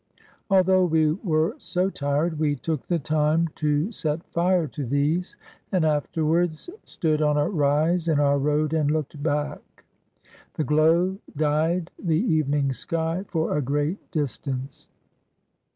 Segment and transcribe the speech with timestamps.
[0.49, 5.37] Although we were so tired, we took the time to set fire to these,
[5.71, 9.85] and afterwards stood on a rise in our road and looked back.
[10.55, 14.87] The glow dyed the evening sky for a great distance.